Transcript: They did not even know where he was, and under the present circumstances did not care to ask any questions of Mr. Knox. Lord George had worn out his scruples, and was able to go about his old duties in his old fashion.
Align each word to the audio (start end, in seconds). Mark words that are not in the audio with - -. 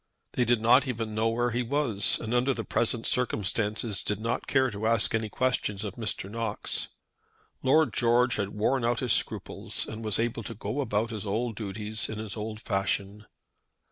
They 0.31 0.45
did 0.45 0.59
not 0.59 0.87
even 0.87 1.13
know 1.13 1.27
where 1.29 1.51
he 1.51 1.61
was, 1.61 2.17
and 2.19 2.33
under 2.33 2.55
the 2.55 2.63
present 2.63 3.05
circumstances 3.05 4.01
did 4.03 4.19
not 4.19 4.47
care 4.47 4.71
to 4.71 4.87
ask 4.87 5.13
any 5.13 5.29
questions 5.29 5.83
of 5.83 5.93
Mr. 5.93 6.27
Knox. 6.27 6.87
Lord 7.61 7.93
George 7.93 8.37
had 8.37 8.49
worn 8.49 8.83
out 8.83 9.01
his 9.01 9.13
scruples, 9.13 9.87
and 9.87 10.03
was 10.03 10.17
able 10.17 10.41
to 10.41 10.55
go 10.55 10.81
about 10.81 11.11
his 11.11 11.27
old 11.27 11.55
duties 11.55 12.09
in 12.09 12.17
his 12.17 12.35
old 12.35 12.59
fashion. 12.61 13.27